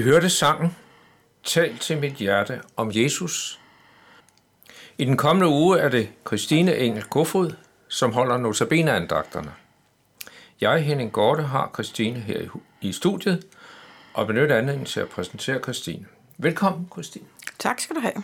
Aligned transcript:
Vi 0.00 0.04
hørte 0.04 0.30
sangen 0.30 0.76
Tal 1.44 1.78
til 1.78 1.98
mit 1.98 2.12
hjerte 2.12 2.60
om 2.76 2.90
Jesus. 2.94 3.60
I 4.98 5.04
den 5.04 5.16
kommende 5.16 5.48
uge 5.48 5.78
er 5.78 5.88
det 5.88 6.08
Christine 6.26 6.76
Engel 6.76 7.02
Kofod, 7.02 7.52
som 7.88 8.12
holder 8.12 8.36
notabene-andagterne. 8.36 9.52
Jeg, 10.60 10.82
Henning 10.82 11.12
Gorte, 11.12 11.42
har 11.42 11.70
Christine 11.74 12.20
her 12.20 12.40
i 12.80 12.92
studiet 12.92 13.46
og 14.14 14.26
benytter 14.26 14.56
anledningen 14.56 14.86
til 14.86 15.00
at 15.00 15.08
præsentere 15.08 15.62
Christine. 15.62 16.06
Velkommen, 16.38 16.88
Christine. 16.92 17.26
Tak 17.58 17.80
skal 17.80 17.96
du 17.96 18.00
have. 18.00 18.22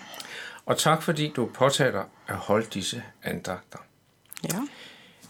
Og 0.67 0.79
tak 0.79 1.03
fordi 1.03 1.33
du 1.37 1.51
påtager 1.55 2.05
at 2.27 2.37
holde 2.37 2.67
disse 2.75 3.03
andagter. 3.23 3.79
Ja. 4.45 4.61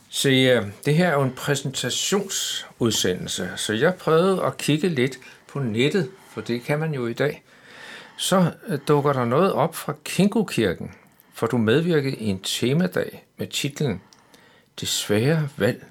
Se, 0.09 0.29
øh, 0.29 0.67
det 0.85 0.95
her 0.95 1.09
er 1.09 1.15
jo 1.15 1.23
en 1.23 1.33
præsentationsudsendelse, 1.33 3.53
så 3.57 3.73
jeg 3.73 3.95
prøvede 3.95 4.43
at 4.43 4.57
kigge 4.57 4.89
lidt 4.89 5.19
på 5.49 5.59
nettet, 5.59 6.11
for 6.37 6.43
det 6.43 6.63
kan 6.63 6.79
man 6.79 6.95
jo 6.95 7.07
i 7.07 7.13
dag. 7.13 7.43
Så 8.17 8.53
øh, 8.69 8.79
dukker 8.89 9.13
der 9.13 9.25
noget 9.25 9.53
op 9.53 9.75
fra 9.75 9.95
Kinkokirken, 10.05 10.91
for 11.35 11.47
du 11.47 11.59
medvirkede 11.59 12.17
i 12.17 12.27
en 12.27 12.41
temadag 12.41 13.27
med 13.37 13.47
titlen 13.47 14.03
Det 14.81 14.89
svære 14.89 15.49
valg 15.57 15.87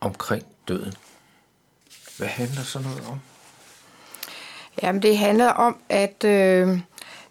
omkring 0.00 0.44
døden. 0.68 0.94
Hvad 2.16 2.28
handler 2.28 2.62
så 2.62 2.78
noget 2.78 3.02
om? 3.10 3.20
Jamen, 4.82 5.02
det 5.02 5.18
handler 5.18 5.48
om, 5.48 5.80
at 5.88 6.24
øh, 6.24 6.78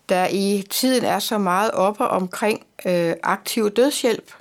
der 0.09 0.27
i 0.31 0.63
tiden 0.69 1.05
er 1.05 1.19
så 1.19 1.37
meget 1.37 1.71
oppe 1.71 2.07
omkring 2.07 2.65
øh, 2.85 3.13
aktiv 3.23 3.69
dødshjælp, 3.71 4.33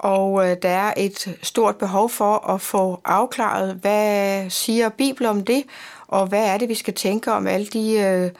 og 0.00 0.50
øh, 0.50 0.56
der 0.62 0.68
er 0.68 0.94
et 0.96 1.38
stort 1.42 1.76
behov 1.76 2.10
for 2.10 2.48
at 2.48 2.60
få 2.60 3.00
afklaret, 3.04 3.74
hvad 3.74 4.50
siger 4.50 4.88
Bibelen 4.88 5.30
om 5.30 5.44
det, 5.44 5.64
og 6.08 6.26
hvad 6.26 6.46
er 6.46 6.58
det, 6.58 6.68
vi 6.68 6.74
skal 6.74 6.94
tænke 6.94 7.32
om 7.32 7.46
alle 7.46 7.66
de, 7.66 7.92
øh, 7.92 8.30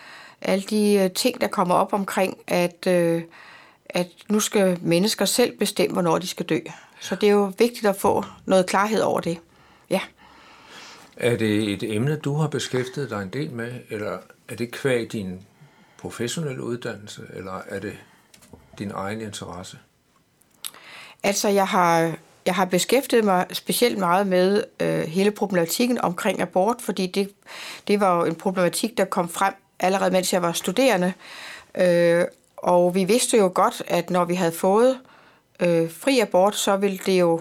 alle 0.42 0.64
de 0.64 0.94
øh, 0.94 1.10
ting, 1.10 1.40
der 1.40 1.46
kommer 1.46 1.74
op 1.74 1.92
omkring, 1.92 2.36
at, 2.46 2.86
øh, 2.86 3.22
at 3.88 4.06
nu 4.28 4.40
skal 4.40 4.78
mennesker 4.82 5.24
selv 5.24 5.58
bestemme, 5.58 5.92
hvornår 5.92 6.18
de 6.18 6.26
skal 6.26 6.46
dø. 6.46 6.58
Så 7.00 7.14
det 7.14 7.26
er 7.26 7.32
jo 7.32 7.52
vigtigt 7.58 7.86
at 7.86 7.96
få 7.96 8.24
noget 8.46 8.66
klarhed 8.66 9.00
over 9.00 9.20
det. 9.20 9.38
Ja. 9.90 10.00
Er 11.16 11.36
det 11.36 11.72
et 11.72 11.94
emne, 11.96 12.16
du 12.16 12.34
har 12.34 12.48
beskæftiget 12.48 13.10
dig 13.10 13.22
en 13.22 13.28
del 13.28 13.52
med, 13.52 13.72
eller 13.90 14.18
er 14.48 14.54
det 14.54 14.70
kvæg 14.70 15.12
din 15.12 15.40
professionelle 15.98 16.62
uddannelse, 16.62 17.22
eller 17.34 17.62
er 17.68 17.80
det 17.80 17.92
din 18.78 18.90
egen 18.94 19.20
interesse? 19.20 19.78
Altså, 21.22 21.49
jeg 21.49 21.69
har, 21.69 22.12
jeg 22.46 22.55
har 22.55 22.64
beskæftiget 22.64 23.25
mig 23.25 23.46
specielt 23.52 23.99
meget 23.99 24.26
med 24.26 24.64
øh, 24.81 25.00
hele 25.00 25.31
problematikken 25.31 26.00
omkring 26.00 26.40
abort, 26.40 26.76
fordi 26.81 27.06
det, 27.06 27.31
det 27.88 28.00
var 28.00 28.17
jo 28.19 28.25
en 28.25 28.34
problematik, 28.34 28.99
der 28.99 29.05
kom 29.05 29.28
frem 29.28 29.55
allerede, 29.81 30.11
mens 30.11 30.32
jeg 30.32 30.43
var 30.43 30.52
studerende. 30.52 31.12
Øh, 31.75 32.25
og 32.56 32.94
vi 32.94 33.05
vidste 33.05 33.37
jo 33.37 33.50
godt, 33.55 33.82
at 33.87 34.11
når 34.11 34.25
vi 34.25 34.34
havde 34.34 34.52
fået 34.52 34.99
øh, 35.61 35.90
fri 35.93 36.20
abort, 36.20 36.56
så 36.56 36.76
ville 36.76 36.99
det 37.06 37.20
jo 37.20 37.40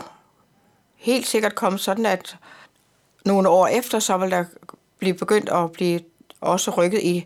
helt 0.95 1.27
sikkert 1.27 1.55
komme 1.55 1.79
sådan, 1.79 2.05
at 2.05 2.37
nogle 3.25 3.49
år 3.49 3.67
efter, 3.67 3.99
så 3.99 4.17
ville 4.17 4.35
der 4.35 4.45
blive 4.99 5.13
begyndt 5.13 5.49
at 5.49 5.71
blive 5.71 5.99
også 6.41 6.71
rykket 6.71 7.01
i 7.01 7.25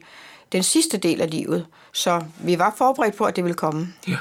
den 0.52 0.64
sidste 0.64 0.98
del 0.98 1.22
af 1.22 1.32
livet. 1.32 1.68
Så 1.92 2.24
vi 2.38 2.60
var 2.60 2.74
forberedt 2.78 3.16
på, 3.16 3.26
at 3.26 3.36
det 3.36 3.44
ville 3.44 3.56
komme. 3.56 3.94
Ja. 4.08 4.18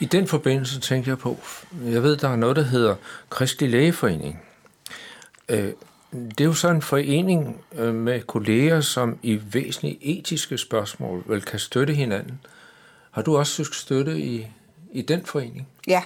I 0.00 0.04
den 0.04 0.26
forbindelse 0.26 0.80
tænkte 0.80 1.10
jeg 1.10 1.18
på, 1.18 1.36
jeg 1.84 2.02
ved, 2.02 2.16
der 2.16 2.28
er 2.28 2.36
noget, 2.36 2.56
der 2.56 2.62
hedder 2.62 2.94
Kristelig 3.30 3.70
Lægeforening. 3.70 4.42
Øh, 5.48 5.72
det 6.12 6.40
er 6.40 6.44
jo 6.44 6.52
sådan 6.52 6.76
en 6.76 6.82
forening 6.82 7.60
øh, 7.74 7.94
med 7.94 8.20
kolleger, 8.20 8.80
som 8.80 9.18
i 9.22 9.40
væsentlige 9.52 9.98
etiske 10.00 10.58
spørgsmål 10.58 11.24
vel 11.26 11.42
kan 11.42 11.58
støtte 11.58 11.94
hinanden. 11.94 12.40
Har 13.10 13.22
du 13.22 13.36
også 13.36 13.52
søgt 13.52 13.74
støtte 13.74 14.18
i, 14.18 14.46
i 14.92 15.02
den 15.02 15.24
forening? 15.24 15.68
Ja, 15.86 16.02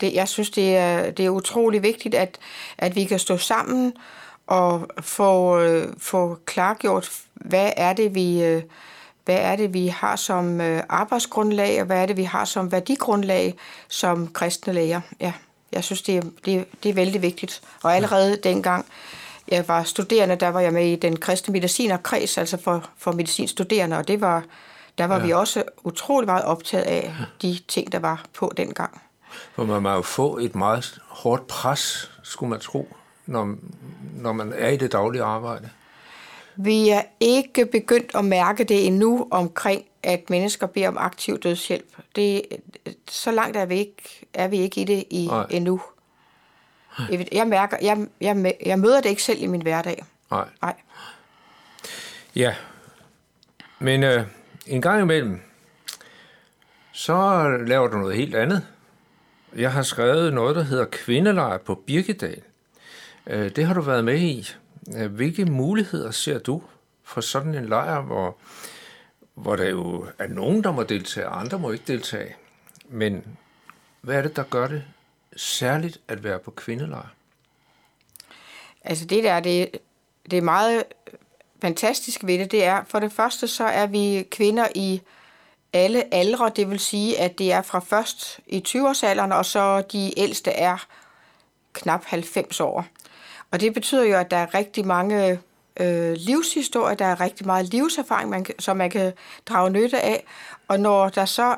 det, 0.00 0.14
jeg 0.14 0.28
synes, 0.28 0.50
det 0.50 0.76
er, 0.76 1.10
det 1.10 1.24
er 1.24 1.30
utrolig 1.30 1.82
vigtigt, 1.82 2.14
at, 2.14 2.38
at 2.78 2.96
vi 2.96 3.04
kan 3.04 3.18
stå 3.18 3.36
sammen 3.36 3.92
og 4.46 4.88
få, 5.00 5.60
øh, 5.60 5.88
få 5.98 6.38
klargjort, 6.44 7.10
hvad 7.34 7.72
er 7.76 7.92
det, 7.92 8.14
vi... 8.14 8.42
Øh, 8.42 8.62
hvad 9.30 9.40
er 9.40 9.56
det, 9.56 9.74
vi 9.74 9.86
har 9.86 10.16
som 10.16 10.60
øh, 10.60 10.82
arbejdsgrundlag, 10.88 11.80
og 11.80 11.86
hvad 11.86 12.02
er 12.02 12.06
det, 12.06 12.16
vi 12.16 12.22
har 12.22 12.44
som 12.44 12.72
værdigrundlag 12.72 13.54
som 13.88 14.32
kristne 14.32 14.72
læger. 14.72 15.00
Ja, 15.20 15.32
jeg 15.72 15.84
synes, 15.84 16.02
det 16.02 16.16
er, 16.16 16.22
det, 16.44 16.66
det 16.82 16.88
er 16.88 16.94
vældig 16.94 17.22
vigtigt. 17.22 17.62
Og 17.82 17.96
allerede 17.96 18.36
dengang 18.36 18.86
jeg 19.48 19.68
var 19.68 19.82
studerende, 19.82 20.36
der 20.36 20.48
var 20.48 20.60
jeg 20.60 20.72
med 20.72 20.86
i 20.86 20.96
den 20.96 21.16
kristne 21.16 21.52
medicinerkreds, 21.52 22.38
altså 22.38 22.56
for, 22.64 22.84
for 22.98 23.12
medicinstuderende, 23.12 23.96
og 23.96 24.08
det 24.08 24.20
var, 24.20 24.42
der 24.98 25.04
var 25.04 25.18
ja. 25.18 25.24
vi 25.24 25.32
også 25.32 25.62
utrolig 25.84 26.26
meget 26.26 26.44
optaget 26.44 26.84
af 26.84 27.14
de 27.42 27.58
ting, 27.68 27.92
der 27.92 27.98
var 27.98 28.24
på 28.34 28.52
dengang. 28.56 29.00
For 29.54 29.64
man 29.64 29.82
må 29.82 29.90
jo 29.90 30.02
få 30.02 30.38
et 30.38 30.54
meget 30.54 30.98
hårdt 31.06 31.46
pres, 31.46 32.10
skulle 32.22 32.50
man 32.50 32.60
tro, 32.60 32.96
når, 33.26 33.54
når 34.14 34.32
man 34.32 34.52
er 34.56 34.68
i 34.68 34.76
det 34.76 34.92
daglige 34.92 35.22
arbejde. 35.22 35.68
Vi 36.64 36.88
er 36.88 37.02
ikke 37.20 37.66
begyndt 37.66 38.10
at 38.14 38.24
mærke 38.24 38.64
det 38.64 38.86
endnu 38.86 39.28
omkring, 39.30 39.84
at 40.02 40.30
mennesker 40.30 40.66
beder 40.66 40.88
om 40.88 40.98
aktiv 40.98 41.38
dødshjælp. 41.38 41.96
Det, 42.16 42.42
så 43.08 43.30
langt 43.30 43.56
er 43.56 43.66
vi 43.66 43.78
ikke, 43.78 44.26
er 44.34 44.48
vi 44.48 44.58
ikke 44.58 44.80
i 44.80 44.84
det 44.84 45.04
i, 45.10 45.26
Nej. 45.26 45.46
endnu. 45.50 45.80
Jeg, 47.32 47.46
mærker, 47.46 47.76
jeg, 47.82 48.06
jeg, 48.20 48.54
jeg 48.66 48.78
møder 48.78 49.00
det 49.00 49.08
ikke 49.08 49.22
selv 49.22 49.42
i 49.42 49.46
min 49.46 49.62
hverdag. 49.62 50.04
Nej. 50.30 50.48
Nej. 50.62 50.74
Ja, 52.36 52.54
men 53.78 54.02
øh, 54.02 54.24
en 54.66 54.82
gang 54.82 55.02
imellem, 55.02 55.40
så 56.92 57.48
laver 57.66 57.88
du 57.88 57.98
noget 57.98 58.16
helt 58.16 58.34
andet. 58.34 58.66
Jeg 59.56 59.72
har 59.72 59.82
skrevet 59.82 60.32
noget, 60.32 60.56
der 60.56 60.62
hedder 60.62 60.84
Kvindelejr 60.84 61.58
på 61.58 61.74
Birkedal. 61.74 62.42
Øh, 63.26 63.56
det 63.56 63.66
har 63.66 63.74
du 63.74 63.80
været 63.80 64.04
med 64.04 64.20
i. 64.20 64.48
Øh, 64.96 65.14
hvilke 65.14 65.44
muligheder 65.44 66.10
ser 66.10 66.38
du 66.38 66.62
for 67.04 67.20
sådan 67.20 67.54
en 67.54 67.66
lejr, 67.66 68.00
hvor, 68.00 68.36
hvor 69.34 69.56
der 69.56 69.68
jo 69.68 70.06
er 70.18 70.26
nogen, 70.26 70.64
der 70.64 70.72
må 70.72 70.82
deltage, 70.82 71.28
og 71.28 71.40
andre 71.40 71.58
må 71.58 71.70
ikke 71.70 71.84
deltage? 71.86 72.36
Men 72.88 73.24
hvad 74.00 74.16
er 74.16 74.22
det, 74.22 74.36
der 74.36 74.42
gør 74.42 74.66
det 74.66 74.84
særligt 75.36 76.00
at 76.08 76.24
være 76.24 76.38
på 76.38 76.50
kvindelejr? 76.50 77.08
Altså 78.84 79.04
det 79.04 79.24
der, 79.24 79.40
det, 79.40 79.70
det 80.30 80.36
er 80.36 80.42
meget 80.42 80.84
fantastisk 81.62 82.24
ved 82.24 82.38
det, 82.38 82.50
det 82.50 82.64
er, 82.64 82.84
for 82.88 82.98
det 82.98 83.12
første 83.12 83.48
så 83.48 83.64
er 83.64 83.86
vi 83.86 84.28
kvinder 84.30 84.66
i 84.74 85.02
alle 85.72 86.14
aldre, 86.14 86.52
det 86.56 86.70
vil 86.70 86.80
sige, 86.80 87.20
at 87.20 87.38
det 87.38 87.52
er 87.52 87.62
fra 87.62 87.78
først 87.78 88.40
i 88.46 88.64
20-årsalderen, 88.68 89.32
og 89.32 89.46
så 89.46 89.80
de 89.80 90.18
ældste 90.18 90.50
er 90.50 90.86
knap 91.72 92.04
90 92.04 92.60
år. 92.60 92.86
Og 93.50 93.60
det 93.60 93.74
betyder 93.74 94.04
jo, 94.04 94.16
at 94.16 94.30
der 94.30 94.36
er 94.36 94.54
rigtig 94.54 94.86
mange 94.86 95.40
øh, 95.80 96.12
livshistorier, 96.12 96.94
der 96.94 97.04
er 97.04 97.20
rigtig 97.20 97.46
meget 97.46 97.66
livserfaring, 97.66 98.30
man, 98.30 98.46
som 98.58 98.76
man 98.76 98.90
kan 98.90 99.12
drage 99.46 99.70
nytte 99.70 100.00
af. 100.00 100.24
Og 100.68 100.80
når 100.80 101.08
der 101.08 101.24
så 101.24 101.56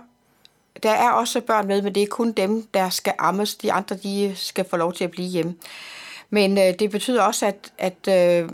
der 0.82 0.90
er 0.90 1.10
også 1.10 1.40
børn 1.40 1.66
med, 1.66 1.82
men 1.82 1.94
det 1.94 2.02
er 2.02 2.06
kun 2.06 2.32
dem, 2.32 2.66
der 2.74 2.88
skal 2.88 3.14
ammes. 3.18 3.54
De 3.54 3.72
andre, 3.72 3.96
de 3.96 4.32
skal 4.36 4.64
få 4.70 4.76
lov 4.76 4.92
til 4.92 5.04
at 5.04 5.10
blive 5.10 5.28
hjemme. 5.28 5.54
Men 6.30 6.58
øh, 6.58 6.74
det 6.78 6.90
betyder 6.90 7.22
også, 7.22 7.46
at, 7.46 7.72
at, 7.78 8.08
øh, 8.08 8.48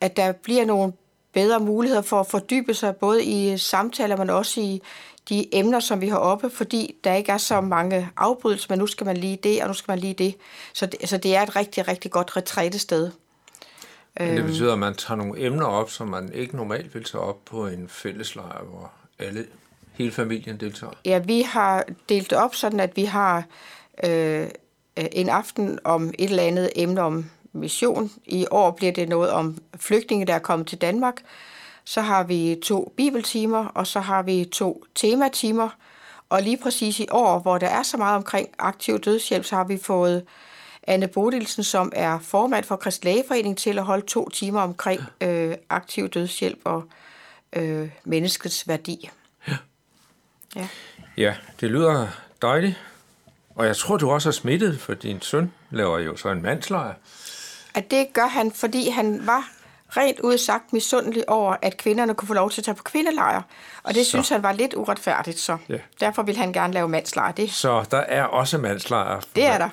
at 0.00 0.16
der 0.16 0.32
bliver 0.32 0.64
nogle 0.64 0.92
bedre 1.32 1.60
muligheder 1.60 2.02
for 2.02 2.20
at 2.20 2.26
fordybe 2.26 2.74
sig, 2.74 2.96
både 2.96 3.24
i 3.24 3.58
samtaler, 3.58 4.16
men 4.16 4.30
også 4.30 4.60
i 4.60 4.82
de 5.28 5.54
emner, 5.54 5.80
som 5.80 6.00
vi 6.00 6.08
har 6.08 6.16
oppe, 6.16 6.50
fordi 6.50 6.94
der 7.04 7.14
ikke 7.14 7.32
er 7.32 7.38
så 7.38 7.60
mange 7.60 8.08
afbrydelser, 8.16 8.66
men 8.70 8.78
nu 8.78 8.86
skal 8.86 9.06
man 9.06 9.16
lige 9.16 9.38
det, 9.42 9.62
og 9.62 9.68
nu 9.68 9.74
skal 9.74 9.92
man 9.92 9.98
lige 9.98 10.14
det. 10.14 10.34
Så 10.72 10.86
det, 10.86 11.08
så 11.08 11.16
det 11.16 11.36
er 11.36 11.42
et 11.42 11.56
rigtig, 11.56 11.88
rigtig 11.88 12.10
godt 12.10 12.36
retrætested. 12.36 13.10
Men 14.18 14.28
det 14.28 14.38
øhm. 14.38 14.46
betyder, 14.46 14.72
at 14.72 14.78
man 14.78 14.94
tager 14.94 15.18
nogle 15.18 15.46
emner 15.46 15.66
op, 15.66 15.90
som 15.90 16.08
man 16.08 16.32
ikke 16.32 16.56
normalt 16.56 16.94
vil 16.94 17.04
tage 17.04 17.22
op 17.22 17.44
på 17.44 17.66
en 17.66 17.88
fælleslejr, 17.88 18.64
hvor 18.64 18.92
alle, 19.18 19.46
hele 19.92 20.12
familien 20.12 20.60
deltager? 20.60 20.92
Ja, 21.04 21.18
vi 21.18 21.42
har 21.42 21.84
delt 22.08 22.30
det 22.30 22.38
op 22.38 22.54
sådan, 22.54 22.80
at 22.80 22.96
vi 22.96 23.04
har 23.04 23.44
øh, 24.04 24.48
en 24.96 25.28
aften 25.28 25.78
om 25.84 26.08
et 26.18 26.30
eller 26.30 26.42
andet 26.42 26.70
emne 26.76 27.00
om 27.00 27.30
mission. 27.52 28.10
I 28.24 28.46
år 28.50 28.70
bliver 28.70 28.92
det 28.92 29.08
noget 29.08 29.30
om 29.30 29.58
flygtninge, 29.76 30.26
der 30.26 30.34
er 30.34 30.38
kommet 30.38 30.68
til 30.68 30.78
Danmark. 30.78 31.22
Så 31.84 32.00
har 32.00 32.22
vi 32.22 32.60
to 32.64 32.92
bibeltimer, 32.96 33.64
og 33.64 33.86
så 33.86 34.00
har 34.00 34.22
vi 34.22 34.44
to 34.52 34.84
tematimer. 34.94 35.68
Og 36.28 36.42
lige 36.42 36.56
præcis 36.56 37.00
i 37.00 37.06
år, 37.10 37.38
hvor 37.38 37.58
der 37.58 37.66
er 37.66 37.82
så 37.82 37.96
meget 37.96 38.16
omkring 38.16 38.48
aktiv 38.58 38.98
dødshjælp, 38.98 39.44
så 39.44 39.56
har 39.56 39.64
vi 39.64 39.78
fået 39.78 40.24
Anne 40.86 41.08
Bodilsen, 41.08 41.64
som 41.64 41.92
er 41.96 42.18
formand 42.18 42.64
for 42.64 42.76
Krist 42.76 43.04
Lægeforening, 43.04 43.58
til 43.58 43.78
at 43.78 43.84
holde 43.84 44.06
to 44.06 44.28
timer 44.28 44.60
omkring 44.60 45.00
øh, 45.20 45.54
aktiv 45.70 46.08
dødshjælp 46.08 46.58
og 46.64 46.84
øh, 47.52 47.90
menneskets 48.04 48.68
værdi. 48.68 49.10
Ja. 49.48 49.56
ja. 50.56 50.68
Ja, 51.16 51.34
det 51.60 51.70
lyder 51.70 52.08
dejligt. 52.42 52.80
Og 53.54 53.66
jeg 53.66 53.76
tror, 53.76 53.96
du 53.96 54.10
også 54.10 54.28
er 54.28 54.32
smittet, 54.32 54.80
for 54.80 54.94
din 54.94 55.20
søn 55.20 55.52
laver 55.70 55.98
jo 55.98 56.16
så 56.16 56.28
en 56.28 56.42
mandslejr. 56.42 56.94
At 57.74 57.90
det 57.90 58.12
gør 58.12 58.26
han, 58.26 58.52
fordi 58.52 58.88
han 58.88 59.26
var 59.26 59.50
rent 59.96 60.20
ud 60.20 60.38
sagt 60.38 60.72
misundelig 60.72 61.28
over, 61.28 61.56
at 61.62 61.76
kvinderne 61.76 62.14
kunne 62.14 62.26
få 62.28 62.34
lov 62.34 62.50
til 62.50 62.60
at 62.60 62.64
tage 62.64 62.74
på 62.74 62.82
kvindelejr. 62.82 63.42
Og 63.82 63.94
det 63.94 64.04
Så. 64.06 64.10
synes 64.10 64.28
han 64.28 64.42
var 64.42 64.52
lidt 64.52 64.74
uretfærdigt, 64.74 65.38
så 65.38 65.56
Ja. 65.68 65.78
derfor 66.00 66.22
vil 66.22 66.36
han 66.36 66.52
gerne 66.52 66.72
lave 66.72 66.88
mandslejr. 66.88 67.32
Det, 67.32 67.52
Så 67.52 67.84
der 67.90 67.98
er 67.98 68.24
også 68.24 68.58
mandslejre 68.58 69.20
Det 69.36 69.44
er 69.46 69.58
der. 69.58 69.68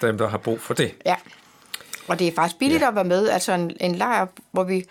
dem, 0.00 0.18
der 0.18 0.28
har 0.28 0.38
brug 0.38 0.60
for 0.60 0.74
det. 0.74 0.94
ja. 1.06 1.16
Og 2.08 2.18
det 2.18 2.28
er 2.28 2.32
faktisk 2.34 2.58
billigt 2.58 2.80
Ja. 2.80 2.84
ja. 2.84 2.88
at 2.90 2.94
være 2.94 3.04
med. 3.04 3.28
Altså 3.28 3.52
en, 3.52 3.76
en 3.80 3.94
lejr, 3.94 4.26
hvor 4.52 4.64
vi 4.64 4.84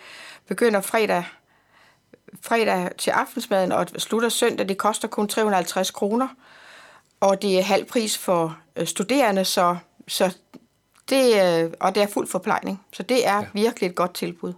begynder 0.48 0.80
fredag, 0.80 1.24
fredag 2.42 2.90
til 2.98 3.10
aftensmaden 3.10 3.72
og 3.72 3.86
slutter 3.98 4.28
søndag, 4.28 4.68
det 4.68 4.78
koster 4.78 5.08
kun 5.08 5.28
350 5.28 5.90
kroner. 5.90 6.28
Og 7.20 7.42
det 7.42 7.58
er 7.58 7.62
halv 7.62 7.84
pris 7.84 8.18
for 8.18 8.56
øh, 8.76 8.86
studerende, 8.86 9.44
så, 9.44 9.76
så 10.08 10.34
det, 11.10 11.42
øh, 11.64 11.70
og 11.80 11.94
det 11.94 12.02
er 12.02 12.06
fuld 12.06 12.28
forplejning. 12.28 12.82
Så 12.92 13.02
det 13.02 13.26
er 13.26 13.36
ja. 13.36 13.46
virkelig 13.52 13.88
et 13.88 13.94
godt 13.94 14.14
tilbud. 14.14 14.52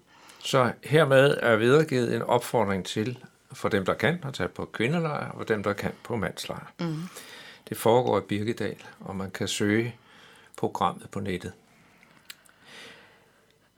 Så 0.46 0.72
hermed 0.84 1.36
er 1.42 1.56
videregivet 1.56 2.14
en 2.14 2.22
opfordring 2.22 2.84
til, 2.84 3.18
for 3.52 3.68
dem, 3.68 3.84
der 3.84 3.94
kan, 3.94 4.24
at 4.24 4.34
tage 4.34 4.48
på 4.48 4.64
kvindelejr, 4.64 5.30
og 5.30 5.48
dem, 5.48 5.62
der 5.62 5.72
kan 5.72 5.92
på 6.04 6.16
mandslejr. 6.16 6.72
Mm. 6.80 7.02
Det 7.68 7.76
foregår 7.76 8.18
i 8.18 8.22
Birkedal, 8.22 8.76
og 9.00 9.16
man 9.16 9.30
kan 9.30 9.48
søge 9.48 9.94
programmet 10.56 11.10
på 11.10 11.20
nettet. 11.20 11.52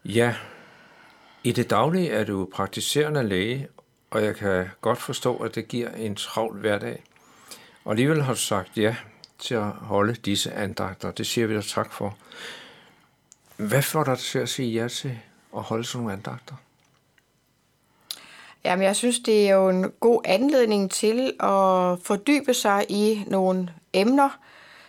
Ja, 0.05 0.35
i 1.45 1.53
det 1.53 1.71
daglige 1.71 2.11
er 2.11 2.25
du 2.25 2.49
praktiserende 2.55 3.23
læge, 3.23 3.69
og 4.11 4.25
jeg 4.25 4.37
kan 4.37 4.69
godt 4.81 4.99
forstå, 4.99 5.37
at 5.37 5.55
det 5.55 5.69
giver 5.69 5.91
en 5.91 6.17
travl 6.17 6.59
hverdag. 6.59 7.03
Og 7.85 7.91
alligevel 7.91 8.23
har 8.23 8.33
du 8.33 8.39
sagt 8.39 8.77
ja 8.77 8.97
til 9.39 9.55
at 9.55 9.71
holde 9.71 10.15
disse 10.15 10.53
andagter. 10.53 11.11
Det 11.11 11.27
siger 11.27 11.47
vi 11.47 11.55
dig 11.55 11.65
tak 11.65 11.93
for. 11.93 12.19
Hvad 13.57 13.83
får 13.83 14.05
dig 14.05 14.19
til 14.19 14.39
at 14.39 14.49
sige 14.49 14.83
ja 14.83 14.89
til 14.89 15.19
at 15.57 15.63
holde 15.63 15.85
sådan 15.85 16.03
nogle 16.03 16.13
andagter? 16.13 16.55
Jamen, 18.65 18.85
jeg 18.85 18.97
synes, 18.97 19.19
det 19.19 19.49
er 19.49 19.55
jo 19.55 19.69
en 19.69 19.93
god 20.01 20.21
anledning 20.25 20.91
til 20.91 21.33
at 21.41 21.99
fordybe 22.03 22.55
sig 22.55 22.87
i 22.89 23.25
nogle 23.27 23.69
emner. 23.93 24.39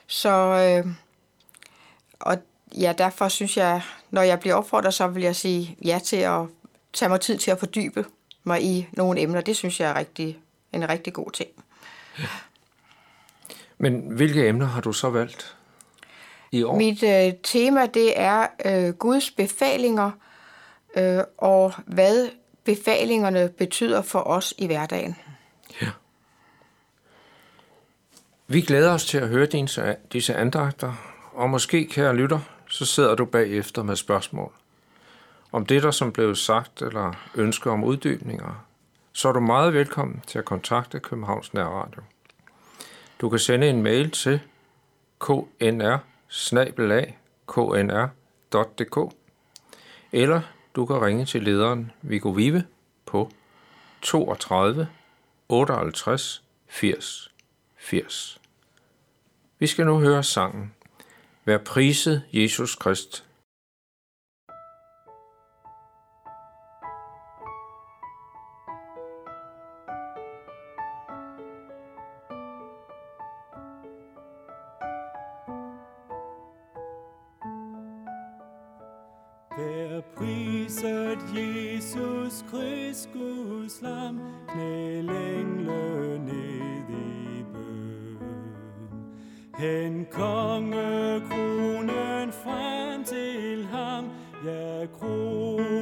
Så, 0.08 0.30
øh, 0.30 0.92
og 2.20 2.38
ja, 2.78 2.94
derfor 2.98 3.28
synes 3.28 3.58
jeg, 3.58 3.82
når 4.12 4.22
jeg 4.22 4.40
bliver 4.40 4.56
opfordret, 4.56 4.94
så 4.94 5.08
vil 5.08 5.24
jeg 5.24 5.36
sige 5.36 5.78
ja 5.86 6.00
til 6.04 6.18
at 6.18 6.42
tage 6.94 7.10
mig 7.10 7.22
tid 7.22 7.38
til 7.38 7.52
at 7.52 7.60
fordybe 7.60 8.06
mig 8.44 8.64
i 8.64 8.88
nogle 8.92 9.22
emner. 9.22 9.42
Det 9.42 9.56
synes 9.56 9.80
jeg 9.80 9.90
er 9.90 9.96
rigtig, 9.96 10.40
en 10.74 10.90
rigtig 10.90 11.14
god 11.14 11.32
ting. 11.32 11.50
Men 13.78 14.00
hvilke 14.00 14.48
emner 14.48 14.66
har 14.66 14.82
du 14.82 14.94
så 14.94 15.10
valgt 15.10 15.58
i 16.52 16.64
år? 16.64 16.76
Mit 16.76 17.04
øh, 17.04 17.34
tema, 17.44 17.86
det 17.86 18.20
er 18.20 18.48
øh, 18.66 18.94
Guds 18.94 19.32
befalinger, 19.32 20.12
øh, 20.98 21.24
og 21.38 21.74
hvad 21.86 22.30
befalingerne 22.64 23.50
betyder 23.58 24.02
for 24.02 24.20
os 24.20 24.54
i 24.58 24.66
hverdagen. 24.66 25.16
Ja. 25.82 25.90
Vi 28.48 28.62
glæder 28.62 28.94
os 28.94 29.06
til 29.06 29.18
at 29.18 29.28
høre 29.28 29.46
dine, 29.46 29.96
disse 30.14 30.36
andagter, 30.36 30.94
og 31.34 31.50
måske, 31.50 31.86
kære 31.86 32.16
lytter, 32.16 32.40
så 32.70 32.86
sidder 32.86 33.16
du 33.16 33.26
bagefter 33.26 33.84
med 33.84 33.96
spørgsmål. 33.96 34.52
Om 35.52 35.66
det, 35.66 35.84
der 35.84 35.92
som 35.92 36.12
blev 36.12 36.36
sagt, 36.36 36.82
eller 36.82 37.14
ønsker 37.36 37.72
om 37.72 37.84
uddybninger, 37.84 38.66
så 39.14 39.30
er 39.30 39.34
du 39.34 39.40
meget 39.40 39.74
velkommen 39.74 40.24
til 40.28 40.40
at 40.40 40.46
kontakte 40.46 41.00
Københavns 41.00 41.54
Nærradio. 41.54 42.02
Du 43.22 43.30
kan 43.30 43.40
sende 43.40 43.70
en 43.70 43.84
mail 43.84 44.12
til 44.12 44.40
knr 45.20 45.98
knr.dk 47.48 49.16
eller 50.12 50.42
du 50.76 50.86
kan 50.86 51.02
ringe 51.02 51.26
til 51.26 51.44
lederen 51.44 51.92
Viggo 52.02 52.30
Vive 52.30 52.64
på 53.06 53.32
32 54.02 54.88
58 55.50 56.44
80 56.68 57.32
80. 57.78 58.42
Vi 59.60 59.68
skal 59.68 59.86
nu 59.86 60.00
høre 60.00 60.24
sangen 60.24 60.74
Vær 61.46 61.58
priset 61.58 62.24
Jesus 62.34 62.76
Krist. 62.76 63.29
Vær 79.60 80.02
priset 80.16 81.20
Jesus 81.36 82.46
Krist, 82.52 83.10
Guds 83.14 83.82
lam, 83.82 84.20
knæl 84.48 85.10
engle 85.10 86.20
ned 86.26 86.90
i 86.90 87.44
bøn. 87.54 88.18
Hen 89.58 90.06
kongekronen 90.12 92.32
frem 92.32 93.04
til 93.04 93.68
ham, 93.72 94.06
ja, 94.46 94.86
kronen 95.00 95.79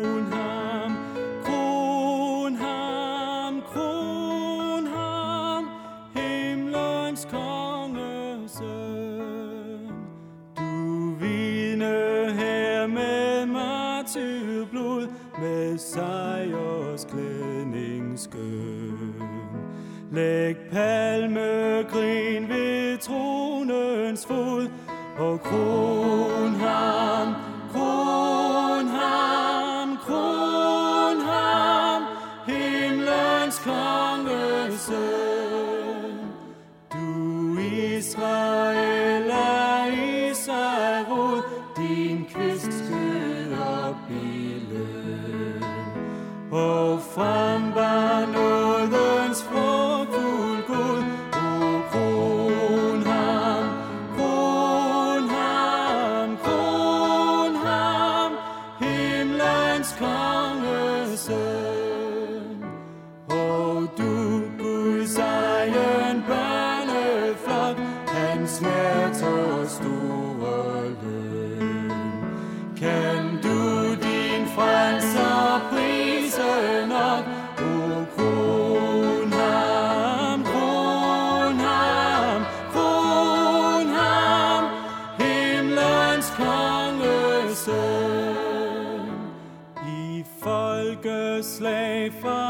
Israel 37.98 38.47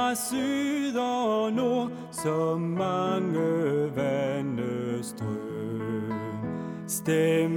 fra 0.07 0.15
syd 0.15 0.95
og 0.97 1.53
nord, 1.53 1.91
så 2.11 2.57
mange 2.57 3.91
vande 3.95 5.03
strøm. 5.03 6.13
Stem 6.87 7.56